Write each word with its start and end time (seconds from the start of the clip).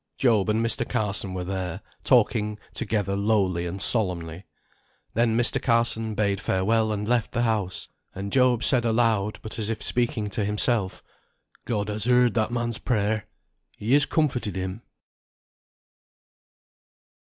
Job 0.17 0.49
and 0.49 0.65
Mr. 0.65 0.89
Carson 0.89 1.35
were 1.35 1.43
there, 1.43 1.81
talking 2.03 2.57
together 2.73 3.15
lowly 3.15 3.67
and 3.67 3.83
solemnly. 3.83 4.45
Then 5.13 5.37
Mr. 5.37 5.61
Carson 5.61 6.15
bade 6.15 6.39
farewell 6.41 6.91
and 6.91 7.07
left 7.07 7.33
the 7.33 7.43
house; 7.43 7.87
and 8.15 8.31
Job 8.31 8.63
said 8.63 8.83
aloud, 8.83 9.37
but 9.43 9.59
as 9.59 9.69
if 9.69 9.83
speaking 9.83 10.27
to 10.31 10.43
himself, 10.43 11.03
"God 11.65 11.87
has 11.87 12.05
heard 12.05 12.33
that 12.33 12.49
man's 12.49 12.79
prayer. 12.79 13.27
He 13.77 13.93
has 13.93 14.07
comforted 14.07 14.55
him." 14.55 14.81